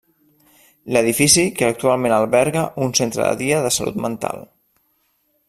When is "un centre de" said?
2.87-3.37